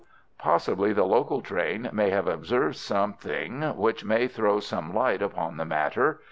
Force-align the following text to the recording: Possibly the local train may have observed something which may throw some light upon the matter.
Possibly 0.39 0.93
the 0.93 1.03
local 1.03 1.41
train 1.41 1.87
may 1.93 2.09
have 2.09 2.25
observed 2.27 2.75
something 2.77 3.61
which 3.77 4.03
may 4.03 4.27
throw 4.27 4.59
some 4.59 4.95
light 4.95 5.21
upon 5.21 5.57
the 5.57 5.65
matter. 5.65 6.19